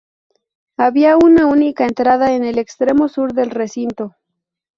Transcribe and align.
Había 0.77 1.15
una 1.15 1.45
única 1.45 1.85
entrada, 1.85 2.31
en 2.33 2.43
el 2.43 2.57
extremo 2.57 3.07
sur 3.07 3.33
del 3.33 3.51
recinto. 3.51 4.15